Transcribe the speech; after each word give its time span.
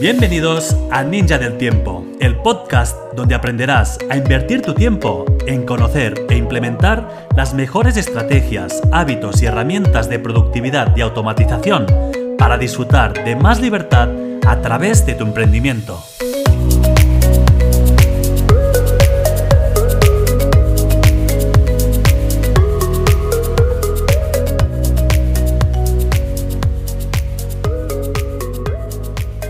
Bienvenidos 0.00 0.76
a 0.92 1.02
Ninja 1.02 1.38
del 1.38 1.58
Tiempo, 1.58 2.06
el 2.20 2.36
podcast 2.36 2.96
donde 3.16 3.34
aprenderás 3.34 3.98
a 4.08 4.16
invertir 4.16 4.62
tu 4.62 4.72
tiempo 4.72 5.24
en 5.48 5.66
conocer 5.66 6.14
e 6.30 6.36
implementar 6.36 7.26
las 7.34 7.52
mejores 7.52 7.96
estrategias, 7.96 8.80
hábitos 8.92 9.42
y 9.42 9.46
herramientas 9.46 10.08
de 10.08 10.20
productividad 10.20 10.96
y 10.96 11.00
automatización 11.00 11.86
para 12.38 12.58
disfrutar 12.58 13.24
de 13.24 13.34
más 13.34 13.60
libertad 13.60 14.08
a 14.46 14.60
través 14.62 15.04
de 15.04 15.14
tu 15.14 15.24
emprendimiento. 15.24 16.00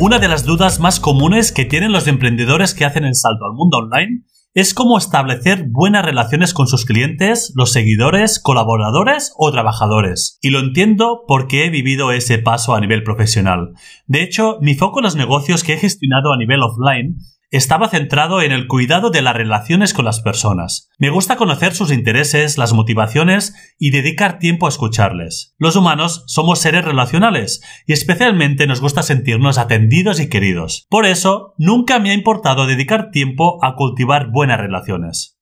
Una 0.08 0.18
de 0.18 0.28
las 0.28 0.46
dudas 0.46 0.80
más 0.80 1.00
comunes 1.00 1.52
que 1.52 1.66
tienen 1.66 1.92
los 1.92 2.06
emprendedores 2.06 2.72
que 2.72 2.86
hacen 2.86 3.04
el 3.04 3.14
salto 3.14 3.44
al 3.44 3.52
mundo 3.52 3.76
online 3.76 4.22
es 4.54 4.72
cómo 4.72 4.96
establecer 4.96 5.66
buenas 5.68 6.02
relaciones 6.02 6.54
con 6.54 6.66
sus 6.66 6.86
clientes, 6.86 7.52
los 7.54 7.72
seguidores, 7.72 8.40
colaboradores 8.40 9.34
o 9.36 9.52
trabajadores. 9.52 10.38
Y 10.40 10.48
lo 10.48 10.60
entiendo 10.60 11.24
porque 11.28 11.66
he 11.66 11.68
vivido 11.68 12.10
ese 12.10 12.38
paso 12.38 12.74
a 12.74 12.80
nivel 12.80 13.02
profesional. 13.02 13.74
De 14.06 14.22
hecho, 14.22 14.56
mi 14.62 14.74
foco 14.74 15.00
en 15.00 15.04
los 15.04 15.14
negocios 15.14 15.62
que 15.62 15.74
he 15.74 15.76
gestionado 15.76 16.32
a 16.32 16.38
nivel 16.38 16.62
offline 16.62 17.18
estaba 17.50 17.88
centrado 17.88 18.42
en 18.42 18.52
el 18.52 18.66
cuidado 18.66 19.10
de 19.10 19.22
las 19.22 19.34
relaciones 19.34 19.94
con 19.94 20.04
las 20.04 20.20
personas. 20.20 20.90
Me 20.98 21.10
gusta 21.10 21.36
conocer 21.36 21.74
sus 21.74 21.90
intereses, 21.90 22.58
las 22.58 22.74
motivaciones 22.74 23.54
y 23.78 23.90
dedicar 23.90 24.38
tiempo 24.38 24.66
a 24.66 24.68
escucharles. 24.68 25.54
Los 25.58 25.76
humanos 25.76 26.24
somos 26.26 26.60
seres 26.60 26.84
relacionales 26.84 27.62
y 27.86 27.94
especialmente 27.94 28.66
nos 28.66 28.80
gusta 28.80 29.02
sentirnos 29.02 29.56
atendidos 29.56 30.20
y 30.20 30.28
queridos. 30.28 30.86
Por 30.90 31.06
eso, 31.06 31.54
nunca 31.56 31.98
me 31.98 32.10
ha 32.10 32.14
importado 32.14 32.66
dedicar 32.66 33.10
tiempo 33.10 33.64
a 33.64 33.74
cultivar 33.76 34.30
buenas 34.30 34.60
relaciones. 34.60 35.38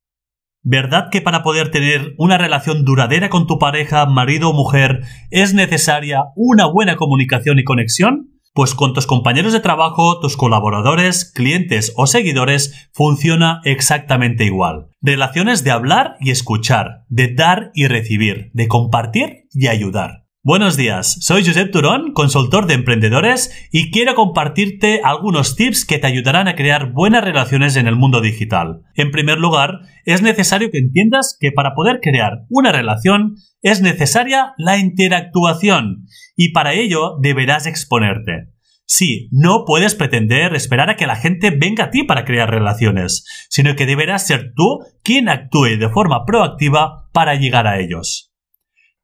¿Verdad 0.63 1.11
que 1.13 1.21
para 1.21 1.45
poder 1.45 1.71
tener 1.71 2.15
una 2.19 2.39
relación 2.39 2.85
duradera 2.85 3.31
con 3.31 3.47
tu 3.47 3.59
pareja, 3.59 4.05
marido 4.07 4.51
o 4.51 4.53
mujer 4.53 5.03
es 5.31 5.55
necesaria 5.55 6.25
una 6.35 6.67
buena 6.67 6.97
comunicación 6.97 7.61
y 7.61 7.65
conexión? 7.65 8.36
Pues 8.57 8.73
con 8.73 8.95
tus 8.95 9.07
compañeros 9.07 9.53
de 9.53 9.61
trabajo, 9.61 10.19
tus 10.19 10.39
colaboradores, 10.39 11.31
clientes 11.31 11.93
o 11.95 12.07
seguidores 12.07 12.89
funciona 12.95 13.61
exactamente 13.65 14.47
igual. 14.47 14.87
Relaciones 15.03 15.63
de 15.63 15.73
hablar 15.73 16.17
y 16.21 16.31
escuchar, 16.31 17.05
de 17.11 17.35
dar 17.35 17.71
y 17.75 17.87
recibir, 17.87 18.51
de 18.55 18.67
compartir 18.67 19.47
y 19.53 19.67
ayudar. 19.67 20.25
Buenos 20.43 20.79
días, 20.79 21.19
soy 21.21 21.45
Josep 21.45 21.71
Turón, 21.71 22.13
consultor 22.15 22.67
de 22.67 22.75
emprendedores 22.75 23.69
y 23.73 23.91
quiero 23.91 24.15
compartirte 24.15 25.03
algunos 25.05 25.55
tips 25.55 25.85
que 25.85 25.99
te 25.99 26.07
ayudarán 26.07 26.49
a 26.49 26.55
crear 26.55 26.93
buenas 26.93 27.25
relaciones 27.25 27.77
en 27.77 27.89
el 27.89 27.97
mundo 27.97 28.23
digital. 28.23 28.85
En 28.95 29.11
primer 29.11 29.39
lugar, 29.39 29.81
es 30.07 30.23
necesario 30.23 30.71
que 30.71 30.79
entiendas 30.79 31.37
que 31.39 31.53
para 31.53 31.75
poder 31.75 32.01
crear 32.01 32.47
una 32.49 32.73
relación 32.73 33.35
es 33.61 33.83
necesaria 33.83 34.55
la 34.57 34.79
interactuación 34.79 36.07
y 36.37 36.53
para 36.53 36.75
ello 36.75 37.17
deberás 37.21 37.67
exponerte. 37.67 38.53
Sí, 38.89 39.29
no 39.33 39.65
puedes 39.67 39.97
pretender 39.97 40.55
esperar 40.55 40.91
a 40.91 40.97
que 40.97 41.09
la 41.09 41.17
gente 41.17 41.51
venga 41.51 41.85
a 41.85 41.91
ti 41.91 42.05
para 42.05 42.25
crear 42.25 42.49
relaciones, 42.49 43.25
sino 43.51 43.75
que 43.75 43.85
deberás 43.85 44.27
ser 44.27 44.53
tú 44.55 44.79
quien 45.03 45.29
actúe 45.29 45.77
de 45.77 45.89
forma 45.89 46.25
proactiva 46.25 47.09
para 47.13 47.35
llegar 47.35 47.67
a 47.67 47.81
ellos. 47.81 48.33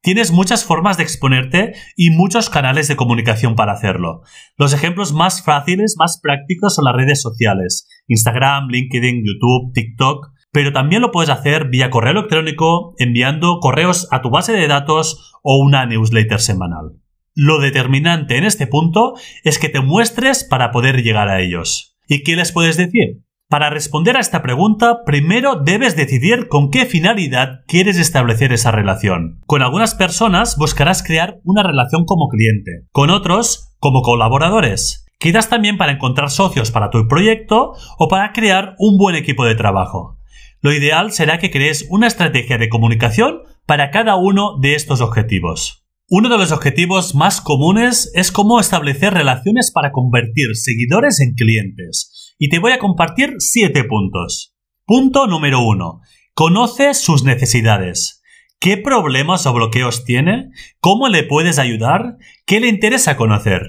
Tienes 0.01 0.31
muchas 0.31 0.65
formas 0.65 0.97
de 0.97 1.03
exponerte 1.03 1.73
y 1.95 2.09
muchos 2.09 2.49
canales 2.49 2.87
de 2.87 2.95
comunicación 2.95 3.55
para 3.55 3.73
hacerlo. 3.73 4.21
Los 4.57 4.73
ejemplos 4.73 5.13
más 5.13 5.43
fáciles, 5.43 5.95
más 5.97 6.19
prácticos 6.21 6.75
son 6.75 6.85
las 6.85 6.95
redes 6.95 7.21
sociales, 7.21 7.87
Instagram, 8.07 8.67
LinkedIn, 8.69 9.23
YouTube, 9.25 9.73
TikTok, 9.73 10.27
pero 10.51 10.71
también 10.71 11.01
lo 11.01 11.11
puedes 11.11 11.29
hacer 11.29 11.69
vía 11.69 11.89
correo 11.89 12.11
electrónico, 12.11 12.95
enviando 12.97 13.59
correos 13.59 14.07
a 14.11 14.21
tu 14.21 14.29
base 14.29 14.53
de 14.53 14.67
datos 14.67 15.33
o 15.41 15.57
una 15.57 15.85
newsletter 15.85 16.39
semanal. 16.39 17.02
Lo 17.35 17.59
determinante 17.59 18.37
en 18.37 18.43
este 18.43 18.67
punto 18.67 19.13
es 19.43 19.57
que 19.57 19.69
te 19.69 19.81
muestres 19.81 20.43
para 20.43 20.71
poder 20.71 21.01
llegar 21.01 21.29
a 21.29 21.41
ellos. 21.41 21.97
¿Y 22.07 22.23
qué 22.23 22.35
les 22.35 22.51
puedes 22.51 22.77
decir? 22.77 23.23
Para 23.49 23.69
responder 23.69 24.17
a 24.17 24.19
esta 24.19 24.41
pregunta, 24.41 25.03
primero 25.05 25.55
debes 25.55 25.95
decidir 25.95 26.47
con 26.47 26.69
qué 26.69 26.85
finalidad 26.85 27.61
quieres 27.67 27.97
establecer 27.97 28.53
esa 28.53 28.71
relación. 28.71 29.41
Con 29.45 29.61
algunas 29.61 29.95
personas 29.95 30.57
buscarás 30.57 31.03
crear 31.03 31.39
una 31.43 31.63
relación 31.63 32.05
como 32.05 32.29
cliente, 32.29 32.87
con 32.91 33.09
otros 33.09 33.75
como 33.79 34.01
colaboradores. 34.01 35.05
Quizás 35.19 35.49
también 35.49 35.77
para 35.77 35.93
encontrar 35.93 36.29
socios 36.29 36.71
para 36.71 36.89
tu 36.89 37.07
proyecto 37.07 37.73
o 37.97 38.07
para 38.07 38.31
crear 38.31 38.75
un 38.77 38.97
buen 38.97 39.15
equipo 39.15 39.45
de 39.45 39.55
trabajo. 39.55 40.17
Lo 40.61 40.71
ideal 40.73 41.11
será 41.11 41.39
que 41.39 41.51
crees 41.51 41.87
una 41.89 42.07
estrategia 42.07 42.57
de 42.57 42.69
comunicación 42.69 43.41
para 43.65 43.91
cada 43.91 44.15
uno 44.15 44.57
de 44.59 44.75
estos 44.75 45.01
objetivos. 45.01 45.82
Uno 46.15 46.29
de 46.29 46.37
los 46.37 46.51
objetivos 46.51 47.15
más 47.15 47.41
comunes 47.41 48.11
es 48.13 48.31
cómo 48.31 48.59
establecer 48.59 49.15
relaciones 49.15 49.71
para 49.71 49.91
convertir 49.91 50.55
seguidores 50.55 51.19
en 51.19 51.33
clientes. 51.33 52.35
Y 52.37 52.49
te 52.49 52.59
voy 52.59 52.71
a 52.71 52.77
compartir 52.77 53.37
siete 53.39 53.83
puntos. 53.83 54.53
Punto 54.85 55.25
número 55.25 55.61
uno. 55.65 56.01
Conoce 56.35 56.93
sus 56.93 57.23
necesidades. 57.23 58.21
¿Qué 58.59 58.77
problemas 58.77 59.47
o 59.47 59.53
bloqueos 59.53 60.05
tiene? 60.05 60.51
¿Cómo 60.79 61.09
le 61.09 61.23
puedes 61.23 61.57
ayudar? 61.57 62.17
¿Qué 62.45 62.59
le 62.59 62.67
interesa 62.67 63.17
conocer? 63.17 63.63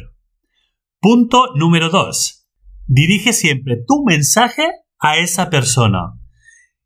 Punto 1.00 1.46
número 1.54 1.88
dos. 1.88 2.46
Dirige 2.84 3.32
siempre 3.32 3.78
tu 3.88 4.04
mensaje 4.04 4.68
a 4.98 5.16
esa 5.16 5.48
persona. 5.48 6.12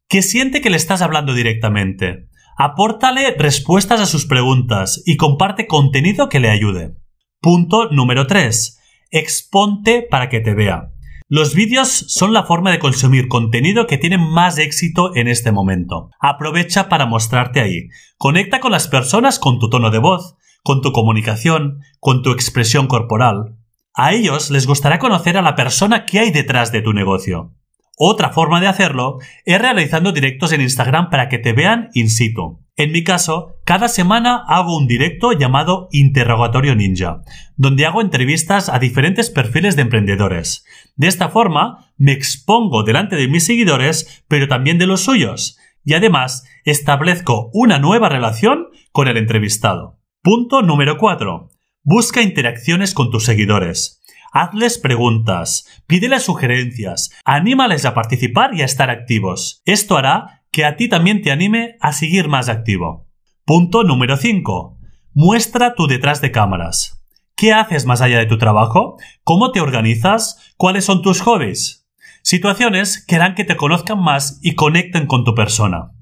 Que 0.09 0.23
siente 0.23 0.61
que 0.61 0.71
le 0.71 0.77
estás 0.77 1.03
hablando 1.03 1.35
directamente. 1.35 2.28
Apórtale 2.61 3.37
respuestas 3.39 4.01
a 4.01 4.07
sus 4.07 4.27
preguntas 4.27 5.01
y 5.07 5.17
comparte 5.17 5.69
contenido 5.69 6.29
que 6.29 6.41
le 6.41 6.51
ayude. 6.51 6.97
Punto 7.41 7.89
número 7.93 8.27
3. 8.27 8.81
Exponte 9.13 10.03
para 10.03 10.29
que 10.29 10.41
te 10.41 10.55
vea. 10.55 10.91
Los 11.29 11.55
vídeos 11.55 11.89
son 11.89 12.33
la 12.33 12.43
forma 12.43 12.73
de 12.73 12.81
consumir 12.81 13.29
contenido 13.29 13.87
que 13.87 13.97
tiene 13.97 14.19
más 14.19 14.59
éxito 14.59 15.15
en 15.15 15.29
este 15.29 15.53
momento. 15.53 16.11
Aprovecha 16.19 16.89
para 16.89 17.07
mostrarte 17.07 17.61
ahí. 17.61 17.91
Conecta 18.17 18.59
con 18.59 18.73
las 18.73 18.89
personas 18.89 19.39
con 19.39 19.61
tu 19.61 19.71
tono 19.71 19.93
de 19.93 19.99
voz, 19.99 20.35
con 20.65 20.83
tu 20.83 20.91
comunicación, 20.91 21.79
con 22.01 22.25
tu 22.25 22.33
expresión 22.33 22.89
corporal. 22.89 23.55
A 23.95 24.15
ellos 24.15 24.51
les 24.51 24.67
gustará 24.67 24.99
conocer 24.99 25.37
a 25.37 25.43
la 25.43 25.55
persona 25.55 26.07
que 26.07 26.19
hay 26.19 26.33
detrás 26.33 26.73
de 26.73 26.83
tu 26.83 26.93
negocio. 26.93 27.55
Otra 27.99 28.31
forma 28.31 28.61
de 28.61 28.69
hacerlo 28.69 29.19
es 29.45 29.61
realizando 29.61 30.13
directos 30.13 30.53
en 30.53 30.61
Instagram 30.61 31.11
para 31.11 31.29
que 31.29 31.39
te 31.39 31.53
vean 31.53 31.89
in 31.95 32.09
situ. 32.09 32.61
En 32.77 32.93
mi 32.93 33.03
caso, 33.03 33.57
cada 33.65 33.89
semana 33.89 34.45
hago 34.47 34.77
un 34.77 34.87
directo 34.87 35.33
llamado 35.33 35.89
Interrogatorio 35.91 36.77
Ninja, 36.77 37.23
donde 37.57 37.87
hago 37.87 38.01
entrevistas 38.01 38.69
a 38.69 38.79
diferentes 38.79 39.31
perfiles 39.31 39.75
de 39.75 39.83
emprendedores. 39.83 40.65
De 40.95 41.09
esta 41.09 41.29
forma, 41.29 41.93
me 41.97 42.13
expongo 42.13 42.85
delante 42.85 43.17
de 43.17 43.27
mis 43.27 43.45
seguidores, 43.45 44.23
pero 44.29 44.47
también 44.47 44.79
de 44.79 44.87
los 44.87 45.01
suyos, 45.01 45.59
y 45.85 45.95
además 45.95 46.45
establezco 46.65 47.51
una 47.53 47.81
nueva 47.81 48.09
relación 48.09 48.69
con 48.93 49.09
el 49.09 49.17
entrevistado. 49.17 49.99
Punto 50.23 50.63
número 50.63 50.99
4. 50.99 51.51
Busca 51.83 52.23
interacciones 52.23 52.95
con 52.95 53.11
tus 53.11 53.25
seguidores. 53.25 54.01
Hazles 54.33 54.79
preguntas, 54.79 55.67
pídeles 55.87 56.23
sugerencias, 56.25 57.11
anímales 57.25 57.85
a 57.85 57.95
participar 57.95 58.55
y 58.55 58.63
a 58.63 58.67
estar 58.67 58.91
activos. 58.91 59.63
Esto 59.65 59.97
hará 59.97 60.43
que 60.51 60.65
a 60.65 60.77
ti 60.77 60.89
también 60.89 61.23
te 61.23 61.31
anime 61.31 61.77
a 61.81 61.93
seguir 61.93 62.29
más 62.29 62.49
activo. 62.49 63.07
Punto 63.45 63.85
número 63.85 64.17
5. 64.17 64.79
Muestra 65.15 65.75
tu 65.75 65.87
detrás 65.87 66.21
de 66.21 66.31
cámaras. 66.31 67.03
¿Qué 67.35 67.53
haces 67.53 67.87
más 67.87 68.01
allá 68.01 68.19
de 68.19 68.27
tu 68.27 68.37
trabajo? 68.37 68.97
¿Cómo 69.25 69.53
te 69.53 69.61
organizas? 69.61 70.53
¿Cuáles 70.57 70.85
son 70.85 71.03
tus 71.03 71.21
hobbies? 71.21 71.89
Situaciones 72.23 73.05
que 73.07 73.17
harán 73.17 73.35
que 73.35 73.45
te 73.45 73.57
conozcan 73.57 74.01
más 74.01 74.41
y 74.43 74.55
conecten 74.55 75.07
con 75.07 75.25
tu 75.25 75.35
persona. 75.35 75.93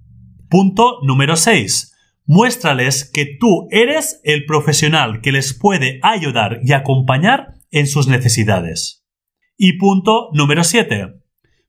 Punto 0.49 0.99
número 1.03 1.37
6. 1.37 1.95
Muéstrales 2.25 3.09
que 3.13 3.27
tú 3.39 3.69
eres 3.71 4.21
el 4.25 4.47
profesional 4.47 5.21
que 5.21 5.31
les 5.31 5.55
puede 5.55 6.01
ayudar 6.03 6.59
y 6.63 6.73
acompañar 6.73 7.56
en 7.77 7.87
sus 7.87 8.09
necesidades. 8.09 9.05
Y 9.59 9.75
punto 9.75 10.31
número 10.33 10.65
7. 10.65 11.21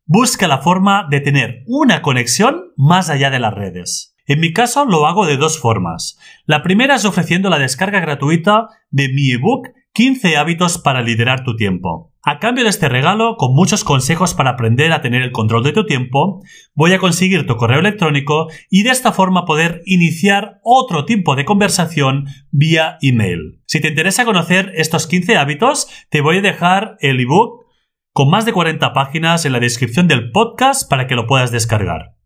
Busca 0.05 0.47
la 0.47 0.59
forma 0.59 1.05
de 1.09 1.19
tener 1.19 1.63
una 1.67 2.01
conexión 2.01 2.71
más 2.77 3.09
allá 3.09 3.29
de 3.29 3.39
las 3.39 3.53
redes. 3.53 4.15
En 4.25 4.39
mi 4.39 4.53
caso 4.53 4.85
lo 4.85 5.05
hago 5.05 5.25
de 5.25 5.35
dos 5.35 5.59
formas. 5.59 6.17
La 6.45 6.63
primera 6.63 6.95
es 6.95 7.03
ofreciendo 7.03 7.49
la 7.49 7.59
descarga 7.59 7.99
gratuita 7.99 8.69
de 8.89 9.09
mi 9.09 9.31
ebook 9.31 9.67
15 9.97 10.37
hábitos 10.37 10.77
para 10.77 11.01
liderar 11.01 11.43
tu 11.43 11.55
tiempo. 11.55 12.13
A 12.21 12.37
cambio 12.37 12.63
de 12.63 12.69
este 12.69 12.87
regalo, 12.87 13.35
con 13.35 13.55
muchos 13.55 13.83
consejos 13.83 14.35
para 14.35 14.51
aprender 14.51 14.91
a 14.93 15.01
tener 15.01 15.23
el 15.23 15.31
control 15.31 15.63
de 15.63 15.71
tu 15.71 15.87
tiempo, 15.87 16.43
voy 16.75 16.93
a 16.93 16.99
conseguir 16.99 17.47
tu 17.47 17.55
correo 17.55 17.79
electrónico 17.79 18.45
y 18.69 18.83
de 18.83 18.91
esta 18.91 19.11
forma 19.11 19.45
poder 19.45 19.81
iniciar 19.87 20.59
otro 20.61 21.05
tipo 21.05 21.35
de 21.35 21.45
conversación 21.45 22.27
vía 22.51 22.99
email. 23.01 23.63
Si 23.65 23.81
te 23.81 23.87
interesa 23.87 24.23
conocer 24.23 24.71
estos 24.75 25.07
15 25.07 25.35
hábitos, 25.35 25.87
te 26.11 26.21
voy 26.21 26.37
a 26.37 26.41
dejar 26.41 26.97
el 26.99 27.19
ebook 27.19 27.65
con 28.13 28.29
más 28.29 28.45
de 28.45 28.53
40 28.53 28.93
páginas 28.93 29.45
en 29.45 29.53
la 29.53 29.59
descripción 29.59 30.07
del 30.07 30.29
podcast 30.29 30.87
para 30.87 31.07
que 31.07 31.15
lo 31.15 31.25
puedas 31.25 31.49
descargar. 31.49 32.16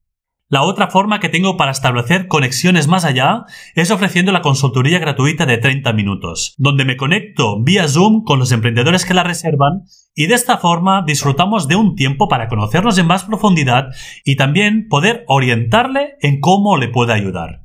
La 0.51 0.63
otra 0.63 0.89
forma 0.89 1.21
que 1.21 1.29
tengo 1.29 1.55
para 1.55 1.71
establecer 1.71 2.27
conexiones 2.27 2.89
más 2.89 3.05
allá 3.05 3.45
es 3.73 3.89
ofreciendo 3.89 4.33
la 4.33 4.41
consultoría 4.41 4.99
gratuita 4.99 5.45
de 5.45 5.57
30 5.57 5.93
minutos, 5.93 6.55
donde 6.57 6.83
me 6.83 6.97
conecto 6.97 7.63
vía 7.63 7.87
Zoom 7.87 8.25
con 8.25 8.37
los 8.37 8.51
emprendedores 8.51 9.05
que 9.05 9.13
la 9.13 9.23
reservan 9.23 9.83
y 10.13 10.27
de 10.27 10.33
esta 10.33 10.57
forma 10.57 11.05
disfrutamos 11.07 11.69
de 11.69 11.77
un 11.77 11.95
tiempo 11.95 12.27
para 12.27 12.49
conocernos 12.49 12.97
en 12.97 13.07
más 13.07 13.23
profundidad 13.23 13.91
y 14.25 14.35
también 14.35 14.89
poder 14.89 15.23
orientarle 15.27 16.15
en 16.19 16.41
cómo 16.41 16.75
le 16.75 16.89
puede 16.89 17.13
ayudar. 17.13 17.61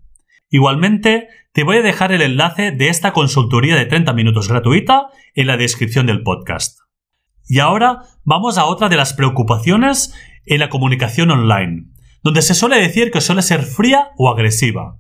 Igualmente, 0.48 1.26
te 1.52 1.64
voy 1.64 1.78
a 1.78 1.82
dejar 1.82 2.12
el 2.12 2.22
enlace 2.22 2.70
de 2.70 2.88
esta 2.88 3.12
consultoría 3.12 3.74
de 3.74 3.86
30 3.86 4.12
minutos 4.12 4.48
gratuita 4.48 5.08
en 5.34 5.48
la 5.48 5.56
descripción 5.56 6.06
del 6.06 6.22
podcast. 6.22 6.78
Y 7.48 7.58
ahora 7.58 8.02
vamos 8.22 8.58
a 8.58 8.66
otra 8.66 8.88
de 8.88 8.96
las 8.96 9.12
preocupaciones 9.12 10.14
en 10.44 10.60
la 10.60 10.68
comunicación 10.68 11.32
online, 11.32 11.95
donde 12.26 12.42
se 12.42 12.56
suele 12.56 12.80
decir 12.80 13.12
que 13.12 13.20
suele 13.20 13.40
ser 13.40 13.62
fría 13.62 14.08
o 14.16 14.28
agresiva. 14.28 14.98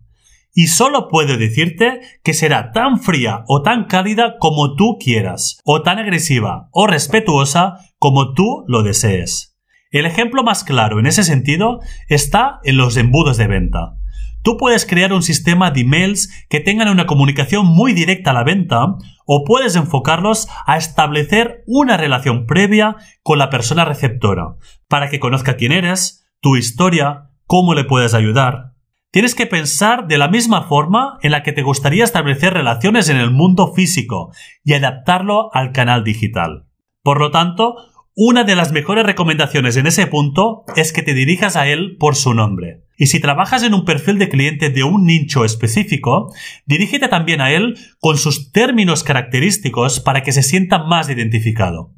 Y 0.54 0.68
solo 0.68 1.08
puedo 1.08 1.36
decirte 1.36 1.98
que 2.22 2.34
será 2.34 2.70
tan 2.70 3.00
fría 3.00 3.42
o 3.48 3.62
tan 3.62 3.86
cálida 3.86 4.36
como 4.38 4.76
tú 4.76 4.96
quieras, 5.00 5.60
o 5.64 5.82
tan 5.82 5.98
agresiva 5.98 6.68
o 6.70 6.86
respetuosa 6.86 7.78
como 7.98 8.32
tú 8.32 8.62
lo 8.68 8.84
desees. 8.84 9.58
El 9.90 10.06
ejemplo 10.06 10.44
más 10.44 10.62
claro 10.62 11.00
en 11.00 11.06
ese 11.06 11.24
sentido 11.24 11.80
está 12.08 12.60
en 12.62 12.76
los 12.76 12.96
embudos 12.96 13.38
de 13.38 13.48
venta. 13.48 13.96
Tú 14.44 14.56
puedes 14.56 14.86
crear 14.86 15.12
un 15.12 15.24
sistema 15.24 15.72
de 15.72 15.80
emails 15.80 16.30
que 16.48 16.60
tengan 16.60 16.90
una 16.90 17.06
comunicación 17.06 17.66
muy 17.66 17.92
directa 17.92 18.30
a 18.30 18.34
la 18.34 18.44
venta 18.44 18.86
o 19.26 19.42
puedes 19.44 19.74
enfocarlos 19.74 20.46
a 20.64 20.76
establecer 20.76 21.64
una 21.66 21.96
relación 21.96 22.46
previa 22.46 22.94
con 23.24 23.40
la 23.40 23.50
persona 23.50 23.84
receptora 23.84 24.58
para 24.86 25.10
que 25.10 25.18
conozca 25.18 25.56
quién 25.56 25.72
eres, 25.72 26.22
tu 26.40 26.56
historia, 26.56 27.30
cómo 27.46 27.74
le 27.74 27.84
puedes 27.84 28.14
ayudar. 28.14 28.72
Tienes 29.10 29.34
que 29.34 29.46
pensar 29.46 30.08
de 30.08 30.18
la 30.18 30.28
misma 30.28 30.64
forma 30.64 31.18
en 31.22 31.30
la 31.30 31.42
que 31.42 31.52
te 31.52 31.62
gustaría 31.62 32.04
establecer 32.04 32.52
relaciones 32.52 33.08
en 33.08 33.16
el 33.16 33.30
mundo 33.30 33.72
físico 33.72 34.30
y 34.62 34.74
adaptarlo 34.74 35.48
al 35.54 35.72
canal 35.72 36.04
digital. 36.04 36.66
Por 37.02 37.18
lo 37.20 37.30
tanto, 37.30 37.76
una 38.14 38.44
de 38.44 38.56
las 38.56 38.72
mejores 38.72 39.04
recomendaciones 39.04 39.76
en 39.76 39.86
ese 39.86 40.06
punto 40.06 40.64
es 40.74 40.92
que 40.92 41.02
te 41.02 41.14
dirijas 41.14 41.54
a 41.56 41.68
él 41.68 41.96
por 41.98 42.16
su 42.16 42.34
nombre. 42.34 42.82
Y 42.98 43.06
si 43.06 43.20
trabajas 43.20 43.62
en 43.62 43.74
un 43.74 43.84
perfil 43.84 44.18
de 44.18 44.28
cliente 44.28 44.70
de 44.70 44.84
un 44.84 45.04
nicho 45.04 45.44
específico, 45.44 46.32
dirígete 46.64 47.08
también 47.08 47.40
a 47.42 47.52
él 47.52 47.78
con 48.00 48.16
sus 48.16 48.52
términos 48.52 49.04
característicos 49.04 50.00
para 50.00 50.22
que 50.22 50.32
se 50.32 50.42
sienta 50.42 50.82
más 50.82 51.10
identificado. 51.10 51.92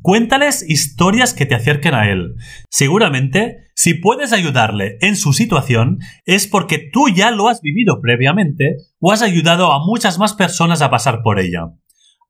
Cuéntales 0.00 0.64
historias 0.68 1.34
que 1.34 1.46
te 1.46 1.54
acerquen 1.54 1.94
a 1.94 2.10
él. 2.10 2.34
Seguramente, 2.70 3.68
si 3.74 3.94
puedes 3.94 4.32
ayudarle 4.32 4.96
en 5.00 5.16
su 5.16 5.32
situación, 5.32 5.98
es 6.24 6.46
porque 6.46 6.78
tú 6.92 7.08
ya 7.08 7.30
lo 7.30 7.48
has 7.48 7.60
vivido 7.60 8.00
previamente 8.00 8.76
o 9.00 9.12
has 9.12 9.22
ayudado 9.22 9.72
a 9.72 9.84
muchas 9.84 10.18
más 10.18 10.34
personas 10.34 10.82
a 10.82 10.90
pasar 10.90 11.22
por 11.22 11.38
ella. 11.38 11.72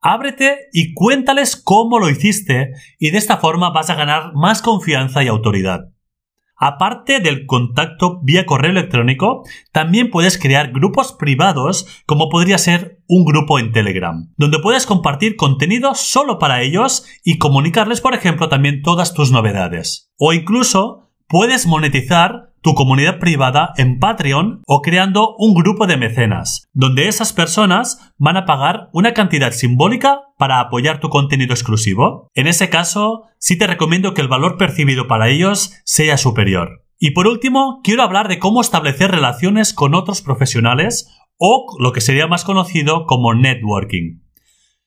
Ábrete 0.01 0.69
y 0.73 0.95
cuéntales 0.95 1.57
cómo 1.57 1.99
lo 1.99 2.09
hiciste 2.09 2.71
y 2.99 3.11
de 3.11 3.19
esta 3.19 3.39
forma 3.39 3.71
vas 3.71 3.91
a 3.91 3.97
ganar 3.97 4.33
más 4.35 4.63
confianza 4.63 5.23
y 5.25 5.29
autoridad. 5.29 5.81
Aparte 6.59 7.21
del 7.21 7.47
contacto 7.47 8.21
vía 8.23 8.45
correo 8.45 8.73
electrónico, 8.73 9.45
también 9.73 10.11
puedes 10.11 10.39
crear 10.39 10.73
grupos 10.73 11.13
privados 11.13 11.87
como 12.05 12.29
podría 12.29 12.59
ser 12.59 13.01
un 13.07 13.25
grupo 13.25 13.59
en 13.59 13.73
Telegram, 13.73 14.33
donde 14.37 14.59
puedes 14.59 14.85
compartir 14.85 15.37
contenido 15.37 15.95
solo 15.95 16.39
para 16.39 16.63
ellos 16.63 17.07
y 17.25 17.39
comunicarles, 17.39 18.01
por 18.01 18.15
ejemplo, 18.15 18.49
también 18.49 18.83
todas 18.83 19.15
tus 19.15 19.31
novedades. 19.31 20.11
O 20.19 20.33
incluso 20.33 21.13
puedes 21.29 21.67
monetizar 21.67 22.48
tu 22.61 22.75
comunidad 22.75 23.19
privada 23.19 23.73
en 23.77 23.99
Patreon 23.99 24.63
o 24.67 24.83
creando 24.83 25.35
un 25.39 25.55
grupo 25.55 25.87
de 25.87 25.97
mecenas, 25.97 26.69
donde 26.73 27.09
esas 27.09 27.33
personas 27.33 28.13
van 28.17 28.37
a 28.37 28.45
pagar 28.45 28.89
una 28.93 29.15
cantidad 29.15 29.53
simbólica 29.53 30.23
para 30.37 30.61
apoyar 30.61 31.01
tu 31.01 31.09
contenido 31.09 31.53
exclusivo. 31.53 32.29
En 32.35 32.47
ese 32.47 32.69
caso, 32.71 33.25
sí 33.39 33.59
te 33.59 33.67
recomiendo 33.67 34.15
que 34.15 34.21
el 34.21 34.29
valor 34.29 34.57
percibido 34.57 35.07
para 35.07 35.29
ellos 35.29 35.75
sea 35.85 36.17
superior. 36.17 36.85
Y 36.99 37.13
por 37.13 37.29
último, 37.29 37.81
quiero 37.85 38.03
hablar 38.03 38.29
de 38.29 38.39
cómo 38.39 38.61
establecer 38.61 39.11
relaciones 39.11 39.73
con 39.73 39.95
otros 39.95 40.21
profesionales 40.21 41.09
o 41.39 41.77
lo 41.79 41.93
que 41.93 42.01
sería 42.01 42.27
más 42.27 42.45
conocido 42.45 43.07
como 43.07 43.35
networking. 43.35 44.21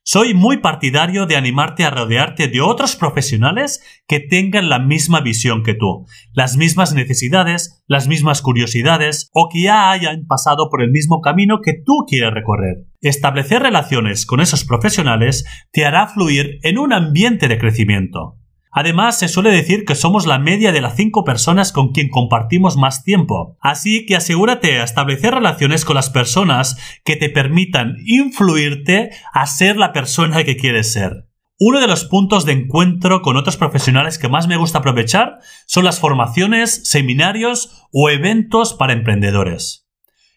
Soy 0.03 0.33
muy 0.33 0.57
partidario 0.57 1.27
de 1.27 1.35
animarte 1.35 1.85
a 1.85 1.91
rodearte 1.91 2.47
de 2.47 2.59
otros 2.59 2.95
profesionales 2.95 3.83
que 4.07 4.19
tengan 4.19 4.67
la 4.67 4.79
misma 4.79 5.21
visión 5.21 5.61
que 5.61 5.75
tú, 5.75 6.07
las 6.33 6.57
mismas 6.57 6.95
necesidades, 6.95 7.83
las 7.85 8.07
mismas 8.07 8.41
curiosidades 8.41 9.29
o 9.31 9.47
que 9.47 9.61
ya 9.61 9.91
hayan 9.91 10.25
pasado 10.25 10.69
por 10.71 10.81
el 10.81 10.89
mismo 10.89 11.21
camino 11.21 11.59
que 11.63 11.73
tú 11.85 12.05
quieres 12.07 12.33
recorrer. 12.33 12.87
Establecer 13.01 13.61
relaciones 13.61 14.25
con 14.25 14.39
esos 14.41 14.65
profesionales 14.65 15.45
te 15.71 15.85
hará 15.85 16.07
fluir 16.07 16.57
en 16.63 16.79
un 16.79 16.93
ambiente 16.93 17.47
de 17.47 17.59
crecimiento. 17.59 18.40
Además, 18.71 19.19
se 19.19 19.27
suele 19.27 19.51
decir 19.51 19.83
que 19.85 19.95
somos 19.95 20.25
la 20.25 20.39
media 20.39 20.71
de 20.71 20.79
las 20.79 20.95
cinco 20.95 21.25
personas 21.25 21.73
con 21.73 21.91
quien 21.91 22.09
compartimos 22.09 22.77
más 22.77 23.03
tiempo. 23.03 23.57
Así 23.59 24.05
que 24.05 24.15
asegúrate 24.15 24.79
a 24.79 24.83
establecer 24.83 25.33
relaciones 25.33 25.83
con 25.83 25.95
las 25.95 26.09
personas 26.09 26.77
que 27.03 27.17
te 27.17 27.29
permitan 27.29 27.97
influirte 28.05 29.11
a 29.33 29.45
ser 29.45 29.75
la 29.75 29.91
persona 29.91 30.43
que 30.45 30.55
quieres 30.55 30.93
ser. 30.93 31.27
Uno 31.59 31.79
de 31.79 31.87
los 31.87 32.05
puntos 32.05 32.45
de 32.45 32.53
encuentro 32.53 33.21
con 33.21 33.37
otros 33.37 33.55
profesionales 33.55 34.17
que 34.17 34.29
más 34.29 34.47
me 34.47 34.57
gusta 34.57 34.79
aprovechar 34.79 35.39
son 35.67 35.83
las 35.83 35.99
formaciones, 35.99 36.81
seminarios 36.85 37.87
o 37.91 38.09
eventos 38.09 38.73
para 38.73 38.93
emprendedores. 38.93 39.80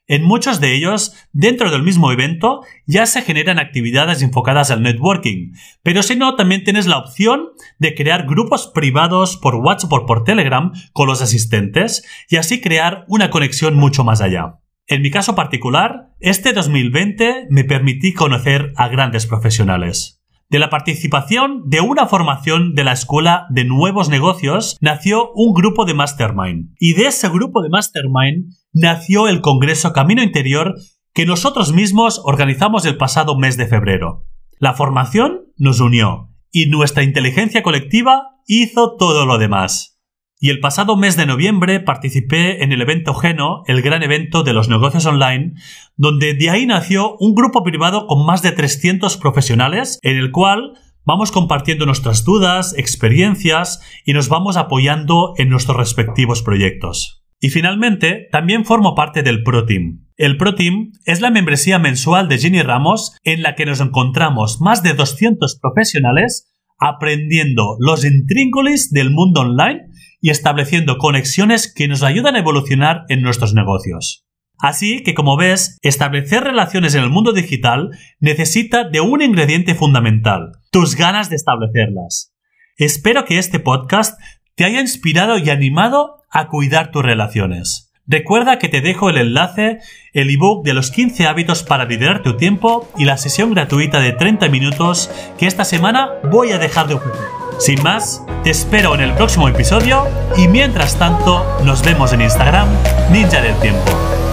En 0.06 0.22
muchos 0.22 0.60
de 0.60 0.74
ellos, 0.74 1.14
dentro 1.32 1.70
del 1.70 1.82
mismo 1.82 2.12
evento, 2.12 2.60
ya 2.86 3.06
se 3.06 3.22
generan 3.22 3.58
actividades 3.58 4.20
enfocadas 4.20 4.70
al 4.70 4.82
networking, 4.82 5.52
pero 5.82 6.02
si 6.02 6.14
no, 6.14 6.36
también 6.36 6.62
tienes 6.62 6.86
la 6.86 6.98
opción 6.98 7.46
de 7.78 7.94
crear 7.94 8.26
grupos 8.26 8.66
privados 8.66 9.38
por 9.38 9.54
WhatsApp 9.54 9.92
o 9.94 10.04
por 10.04 10.24
Telegram 10.24 10.72
con 10.92 11.06
los 11.06 11.22
asistentes 11.22 12.04
y 12.28 12.36
así 12.36 12.60
crear 12.60 13.06
una 13.08 13.30
conexión 13.30 13.76
mucho 13.76 14.04
más 14.04 14.20
allá. 14.20 14.58
En 14.86 15.00
mi 15.00 15.10
caso 15.10 15.34
particular, 15.34 16.10
este 16.20 16.52
2020 16.52 17.46
me 17.48 17.64
permití 17.64 18.12
conocer 18.12 18.74
a 18.76 18.88
grandes 18.88 19.26
profesionales. 19.26 20.20
De 20.50 20.58
la 20.58 20.68
participación 20.68 21.62
de 21.66 21.80
una 21.80 22.06
formación 22.06 22.74
de 22.74 22.84
la 22.84 22.92
Escuela 22.92 23.46
de 23.48 23.64
Nuevos 23.64 24.10
Negocios 24.10 24.76
nació 24.82 25.32
un 25.32 25.54
grupo 25.54 25.86
de 25.86 25.94
Mastermind. 25.94 26.74
Y 26.78 26.92
de 26.92 27.06
ese 27.06 27.30
grupo 27.30 27.62
de 27.62 27.70
Mastermind 27.70 28.52
nació 28.74 29.28
el 29.28 29.40
Congreso 29.40 29.92
Camino 29.92 30.22
Interior 30.22 30.74
que 31.14 31.24
nosotros 31.24 31.72
mismos 31.72 32.20
organizamos 32.24 32.84
el 32.84 32.96
pasado 32.96 33.38
mes 33.38 33.56
de 33.56 33.66
febrero. 33.66 34.26
La 34.58 34.74
formación 34.74 35.44
nos 35.56 35.80
unió 35.80 36.30
y 36.50 36.66
nuestra 36.66 37.04
inteligencia 37.04 37.62
colectiva 37.62 38.30
hizo 38.46 38.96
todo 38.96 39.24
lo 39.24 39.38
demás. 39.38 40.00
Y 40.40 40.50
el 40.50 40.60
pasado 40.60 40.96
mes 40.96 41.16
de 41.16 41.24
noviembre 41.24 41.80
participé 41.80 42.62
en 42.64 42.72
el 42.72 42.82
evento 42.82 43.14
Geno, 43.14 43.62
el 43.66 43.80
gran 43.80 44.02
evento 44.02 44.42
de 44.42 44.52
los 44.52 44.68
negocios 44.68 45.06
online, 45.06 45.54
donde 45.96 46.34
de 46.34 46.50
ahí 46.50 46.66
nació 46.66 47.16
un 47.18 47.34
grupo 47.34 47.62
privado 47.62 48.06
con 48.06 48.26
más 48.26 48.42
de 48.42 48.52
300 48.52 49.16
profesionales, 49.16 49.98
en 50.02 50.18
el 50.18 50.32
cual 50.32 50.72
vamos 51.04 51.30
compartiendo 51.30 51.86
nuestras 51.86 52.24
dudas, 52.24 52.74
experiencias 52.76 53.80
y 54.04 54.12
nos 54.12 54.28
vamos 54.28 54.56
apoyando 54.56 55.32
en 55.38 55.48
nuestros 55.48 55.76
respectivos 55.76 56.42
proyectos. 56.42 57.23
Y 57.44 57.50
finalmente, 57.50 58.26
también 58.32 58.64
formo 58.64 58.94
parte 58.94 59.22
del 59.22 59.42
Pro 59.42 59.66
Team. 59.66 60.06
El 60.16 60.38
Pro 60.38 60.54
Team 60.54 60.92
es 61.04 61.20
la 61.20 61.30
membresía 61.30 61.78
mensual 61.78 62.26
de 62.26 62.38
Ginny 62.38 62.62
Ramos 62.62 63.18
en 63.22 63.42
la 63.42 63.54
que 63.54 63.66
nos 63.66 63.80
encontramos 63.80 64.62
más 64.62 64.82
de 64.82 64.94
200 64.94 65.60
profesionales 65.60 66.50
aprendiendo 66.78 67.76
los 67.80 68.06
intríngulis 68.06 68.92
del 68.92 69.10
mundo 69.10 69.42
online 69.42 69.82
y 70.22 70.30
estableciendo 70.30 70.96
conexiones 70.96 71.70
que 71.70 71.86
nos 71.86 72.02
ayudan 72.02 72.34
a 72.34 72.38
evolucionar 72.38 73.02
en 73.10 73.20
nuestros 73.20 73.52
negocios. 73.52 74.24
Así 74.58 75.02
que, 75.02 75.12
como 75.12 75.36
ves, 75.36 75.76
establecer 75.82 76.44
relaciones 76.44 76.94
en 76.94 77.02
el 77.02 77.10
mundo 77.10 77.34
digital 77.34 77.90
necesita 78.20 78.88
de 78.88 79.02
un 79.02 79.20
ingrediente 79.20 79.74
fundamental, 79.74 80.52
tus 80.70 80.96
ganas 80.96 81.28
de 81.28 81.36
establecerlas. 81.36 82.32
Espero 82.78 83.26
que 83.26 83.36
este 83.36 83.60
podcast 83.60 84.18
te 84.54 84.64
haya 84.64 84.80
inspirado 84.80 85.38
y 85.38 85.50
animado 85.50 86.22
a 86.30 86.48
cuidar 86.48 86.90
tus 86.90 87.02
relaciones. 87.02 87.90
Recuerda 88.06 88.58
que 88.58 88.68
te 88.68 88.82
dejo 88.82 89.08
el 89.08 89.16
enlace, 89.16 89.78
el 90.12 90.28
ebook 90.28 90.62
de 90.64 90.74
los 90.74 90.90
15 90.90 91.26
hábitos 91.26 91.62
para 91.62 91.86
liderar 91.86 92.22
tu 92.22 92.36
tiempo 92.36 92.88
y 92.98 93.06
la 93.06 93.16
sesión 93.16 93.54
gratuita 93.54 94.00
de 94.00 94.12
30 94.12 94.48
minutos 94.50 95.10
que 95.38 95.46
esta 95.46 95.64
semana 95.64 96.10
voy 96.30 96.52
a 96.52 96.58
dejar 96.58 96.86
de 96.86 96.94
ofrecer. 96.94 97.24
Sin 97.58 97.82
más, 97.82 98.22
te 98.42 98.50
espero 98.50 98.94
en 98.94 99.00
el 99.00 99.14
próximo 99.14 99.48
episodio 99.48 100.06
y 100.36 100.48
mientras 100.48 100.98
tanto 100.98 101.46
nos 101.64 101.82
vemos 101.82 102.12
en 102.12 102.20
Instagram 102.20 102.68
Ninja 103.10 103.40
del 103.40 103.58
Tiempo. 103.60 104.23